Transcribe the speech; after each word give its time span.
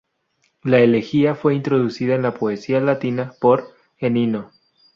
La 0.63 0.79
elegía 0.79 1.35
fue 1.35 1.53
introducida 1.53 2.15
en 2.15 2.23
la 2.23 2.33
poesía 2.33 2.79
latina 2.79 3.35
por 3.39 3.67
Ennio. 3.99 4.49